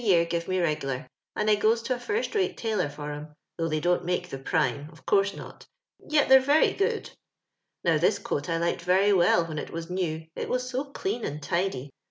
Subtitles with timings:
[0.01, 1.05] year gif» me zesflar,
[1.35, 3.27] and I goes to a flrstnto tailor ftr 'em,
[3.59, 5.67] though they don*t make the prime— oT ooarse not,
[6.09, 7.11] yet thei^ ^r«iy good.
[7.83, 11.23] Now this ooat I liked rm well wbm, it waa new, it was so dean
[11.23, 11.91] and tidy.